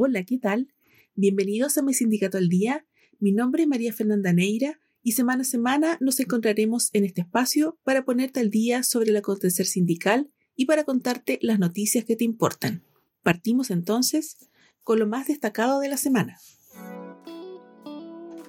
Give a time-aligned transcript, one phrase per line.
[0.00, 0.72] Hola, ¿qué tal?
[1.16, 2.86] Bienvenidos a mi sindicato al día.
[3.18, 7.80] Mi nombre es María Fernanda Neira y semana a semana nos encontraremos en este espacio
[7.82, 12.22] para ponerte al día sobre el acontecer sindical y para contarte las noticias que te
[12.22, 12.84] importan.
[13.24, 14.36] Partimos entonces
[14.84, 16.38] con lo más destacado de la semana.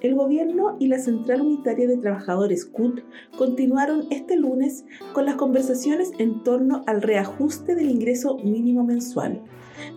[0.00, 3.00] El gobierno y la Central Unitaria de Trabajadores CUT
[3.36, 9.42] continuaron este lunes con las conversaciones en torno al reajuste del ingreso mínimo mensual.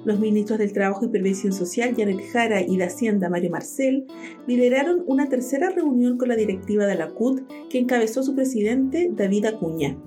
[0.03, 4.05] Los ministros del Trabajo y Prevención Social, Janet Jara, y de Hacienda, Mario Marcel,
[4.45, 9.45] lideraron una tercera reunión con la directiva de la CUT que encabezó su presidente, David
[9.45, 9.97] Acuña.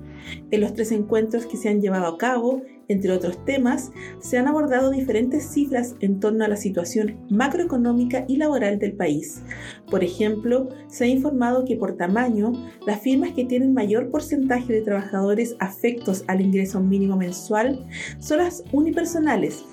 [0.50, 3.90] En los tres encuentros que se han llevado a cabo, entre otros temas,
[4.20, 9.42] se han abordado diferentes cifras en torno a la situación macroeconómica y laboral del país.
[9.90, 12.52] Por ejemplo, se ha informado que por tamaño,
[12.86, 17.86] las firmas que tienen mayor porcentaje de trabajadores afectos al ingreso mínimo mensual
[18.18, 19.64] son las unipersonales,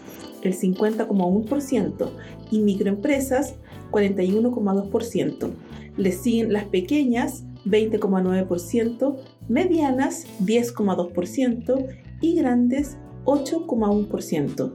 [0.41, 2.11] el 50,1%,
[2.51, 3.55] y microempresas,
[3.91, 5.49] 41,2%.
[5.97, 9.15] Le siguen las pequeñas, 20,9%,
[9.47, 11.87] medianas 10,2%
[12.23, 14.73] y grandes 8,1%.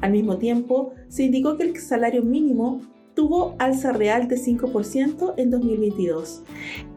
[0.00, 2.80] Al mismo tiempo, se indicó que el salario mínimo
[3.14, 6.42] tuvo alza real de 5% en 2022.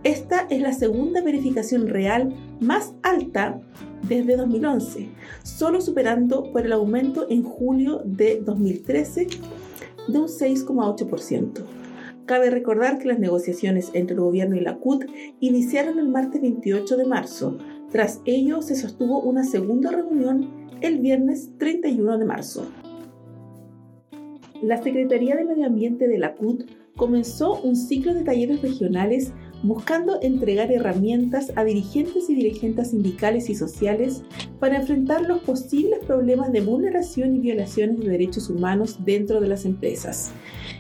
[0.04, 3.60] Esta es la segunda verificación real más alta
[4.08, 5.10] desde 2011,
[5.44, 9.28] solo superando por el aumento en julio de 2013
[10.08, 11.62] de un 6,8%.
[12.26, 15.06] Cabe recordar que las negociaciones entre el gobierno y la CUT
[15.40, 17.58] iniciaron el martes 28 de marzo.
[17.92, 22.68] Tras ello se sostuvo una segunda reunión el viernes 31 de marzo
[24.62, 26.64] la Secretaría de Medio Ambiente de la CUT
[26.96, 33.56] comenzó un ciclo de talleres regionales buscando entregar herramientas a dirigentes y dirigentes sindicales y
[33.56, 34.24] sociales
[34.60, 39.66] para enfrentar los posibles problemas de vulneración y violaciones de derechos humanos dentro de las
[39.66, 40.32] empresas.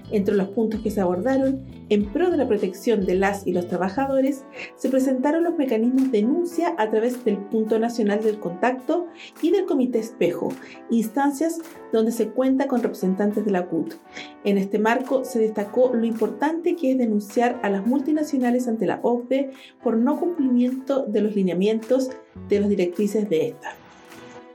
[0.09, 3.67] Entre los puntos que se abordaron, en pro de la protección de las y los
[3.67, 4.43] trabajadores,
[4.75, 9.07] se presentaron los mecanismos de denuncia a través del Punto Nacional del Contacto
[9.41, 10.49] y del Comité Espejo,
[10.89, 11.59] instancias
[11.91, 13.95] donde se cuenta con representantes de la CUT.
[14.43, 18.99] En este marco se destacó lo importante que es denunciar a las multinacionales ante la
[19.01, 19.51] OCDE
[19.83, 22.09] por no cumplimiento de los lineamientos
[22.49, 23.75] de las directrices de esta.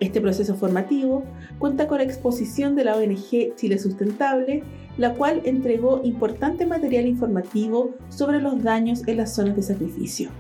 [0.03, 1.23] Este proceso formativo
[1.61, 4.65] cuenta con la exposición de la ONG Chile Sustentable,
[4.99, 10.31] la cual entregó importante material informativo sobre los daños en las zonas de sacrificio.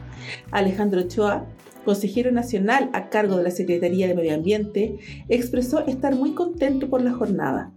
[0.50, 1.46] Alejandro Ochoa,
[1.84, 7.02] consejero nacional a cargo de la Secretaría de Medio Ambiente, expresó estar muy contento por
[7.02, 7.72] la jornada.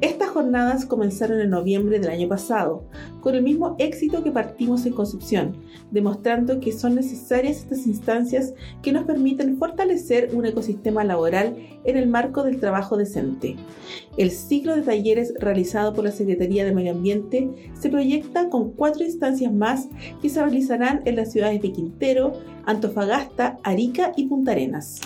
[0.00, 2.84] Estas jornadas comenzaron en noviembre del año pasado,
[3.20, 5.56] con el mismo éxito que partimos en Concepción,
[5.90, 12.08] demostrando que son necesarias estas instancias que nos permiten fortalecer un ecosistema laboral en el
[12.08, 13.56] marco del trabajo decente.
[14.16, 17.48] El ciclo de talleres realizado por la Secretaría de Medio Ambiente
[17.78, 19.88] se proyecta con cuatro instancias más
[20.20, 22.32] que se realizarán en las ciudades de Quintero,
[22.66, 25.00] Antofagasta, Arica y Punta Arenas.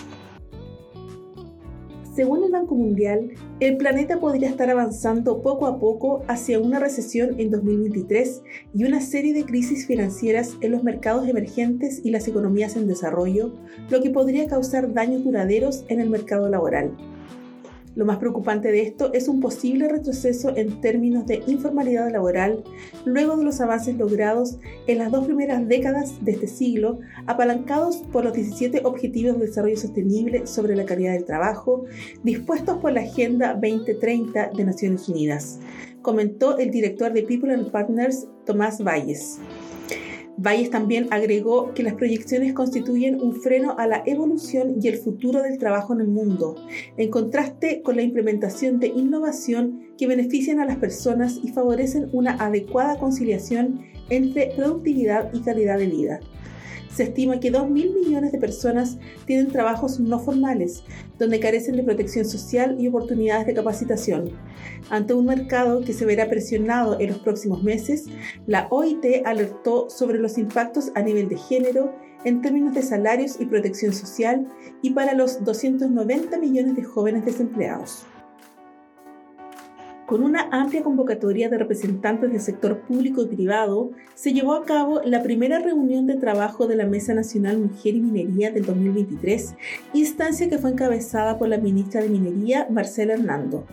[2.19, 3.31] Según el Banco Mundial,
[3.61, 8.41] el planeta podría estar avanzando poco a poco hacia una recesión en 2023
[8.75, 13.53] y una serie de crisis financieras en los mercados emergentes y las economías en desarrollo,
[13.89, 16.91] lo que podría causar daños duraderos en el mercado laboral.
[17.99, 22.63] Lo más preocupante de esto es un posible retroceso en términos de informalidad laboral
[23.03, 28.23] luego de los avances logrados en las dos primeras décadas de este siglo, apalancados por
[28.23, 31.87] los 17 Objetivos de Desarrollo Sostenible sobre la calidad del trabajo,
[32.23, 35.59] dispuestos por la Agenda 2030 de Naciones Unidas,
[36.01, 39.39] comentó el director de People and Partners, Tomás Valles.
[40.41, 45.41] Valles también agregó que las proyecciones constituyen un freno a la evolución y el futuro
[45.41, 46.55] del trabajo en el mundo,
[46.95, 52.37] en contraste con la implementación de innovación que benefician a las personas y favorecen una
[52.37, 56.19] adecuada conciliación entre productividad y calidad de vida
[56.93, 60.83] se estima que 2.000 millones de personas tienen trabajos no formales,
[61.17, 64.31] donde carecen de protección social y oportunidades de capacitación.
[64.89, 68.05] Ante un mercado que se verá presionado en los próximos meses,
[68.47, 71.93] la OIT alertó sobre los impactos a nivel de género
[72.25, 74.47] en términos de salarios y protección social
[74.81, 78.05] y para los 290 millones de jóvenes desempleados.
[80.09, 85.01] Con una amplia convocatoria de representantes del sector público y privado, se llevó a cabo
[85.05, 89.53] la primera reunión de trabajo de la Mesa Nacional Mujer y Minería del 2023,
[89.93, 93.67] instancia que fue encabezada por la ministra de Minería, Marcela Hernando.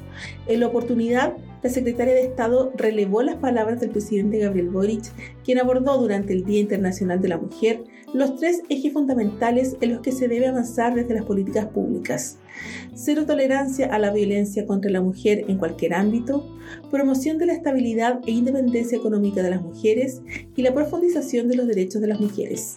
[0.47, 5.05] En la oportunidad, la secretaria de Estado relevó las palabras del presidente Gabriel Boric,
[5.43, 10.01] quien abordó durante el Día Internacional de la Mujer los tres ejes fundamentales en los
[10.01, 12.39] que se debe avanzar desde las políticas públicas.
[12.95, 16.47] Cero tolerancia a la violencia contra la mujer en cualquier ámbito,
[16.91, 20.23] promoción de la estabilidad e independencia económica de las mujeres
[20.55, 22.77] y la profundización de los derechos de las mujeres.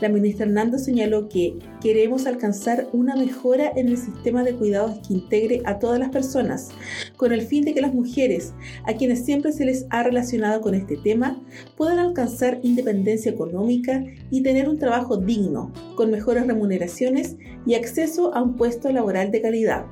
[0.00, 5.12] La ministra Hernando señaló que queremos alcanzar una mejora en el sistema de cuidados que
[5.12, 6.70] integre a todas las personas,
[7.18, 8.54] con el fin de que las mujeres,
[8.84, 11.42] a quienes siempre se les ha relacionado con este tema,
[11.76, 17.36] puedan alcanzar independencia económica y tener un trabajo digno, con mejores remuneraciones
[17.66, 19.84] y acceso a un puesto laboral de calidad.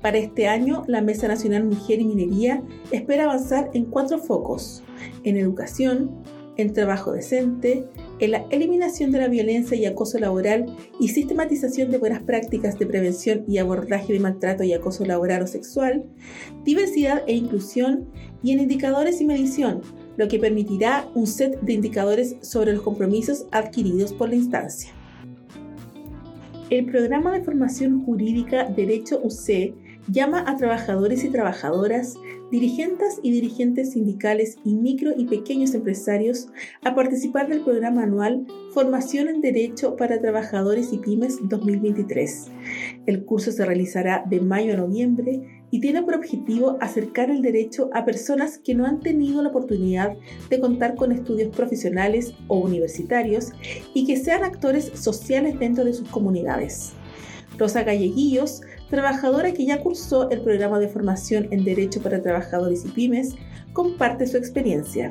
[0.00, 2.62] Para este año, la Mesa Nacional Mujer y Minería
[2.92, 4.84] espera avanzar en cuatro focos,
[5.24, 6.22] en educación,
[6.56, 7.88] en trabajo decente,
[8.20, 10.66] en la eliminación de la violencia y acoso laboral
[10.98, 15.46] y sistematización de buenas prácticas de prevención y abordaje de maltrato y acoso laboral o
[15.46, 16.04] sexual,
[16.64, 18.08] diversidad e inclusión
[18.42, 19.82] y en indicadores y medición,
[20.16, 24.92] lo que permitirá un set de indicadores sobre los compromisos adquiridos por la instancia.
[26.70, 29.74] El programa de formación jurídica Derecho UC
[30.08, 32.16] llama a trabajadores y trabajadoras,
[32.50, 36.48] dirigentes y dirigentes sindicales y micro y pequeños empresarios
[36.82, 42.46] a participar del programa anual Formación en Derecho para Trabajadores y Pymes 2023.
[43.06, 47.90] El curso se realizará de mayo a noviembre y tiene por objetivo acercar el derecho
[47.92, 50.16] a personas que no han tenido la oportunidad
[50.48, 53.52] de contar con estudios profesionales o universitarios
[53.92, 56.92] y que sean actores sociales dentro de sus comunidades.
[57.58, 62.88] Rosa Galleguillos trabajadora que ya cursó el programa de formación en Derecho para Trabajadores y
[62.88, 63.34] Pymes,
[63.72, 65.10] comparte su experiencia.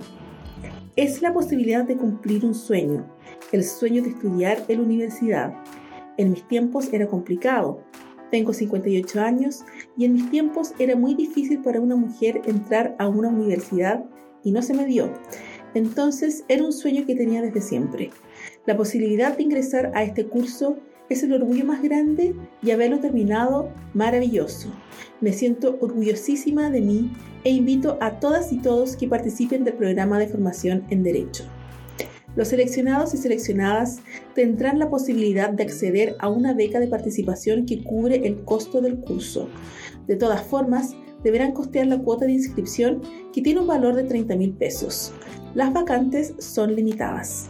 [0.95, 3.05] Es la posibilidad de cumplir un sueño,
[3.51, 5.53] el sueño de estudiar en la universidad.
[6.17, 7.83] En mis tiempos era complicado.
[8.31, 9.63] Tengo 58 años
[9.95, 14.03] y en mis tiempos era muy difícil para una mujer entrar a una universidad
[14.43, 15.13] y no se me dio.
[15.75, 18.09] Entonces era un sueño que tenía desde siempre.
[18.65, 20.77] La posibilidad de ingresar a este curso
[21.09, 24.69] es el orgullo más grande y haberlo terminado maravilloso.
[25.21, 27.11] Me siento orgullosísima de mí
[27.43, 31.45] e invito a todas y todos que participen del programa de formación en Derecho.
[32.35, 33.99] Los seleccionados y seleccionadas
[34.35, 38.99] tendrán la posibilidad de acceder a una beca de participación que cubre el costo del
[38.99, 39.49] curso.
[40.05, 43.01] De todas formas, deberán costear la cuota de inscripción
[43.33, 45.13] que tiene un valor de 30 mil pesos.
[45.55, 47.49] Las vacantes son limitadas.